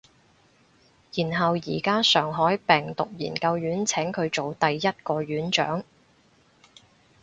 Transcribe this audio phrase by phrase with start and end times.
[1.13, 5.83] 然後而家上海病毒研究院請佢做第一個院長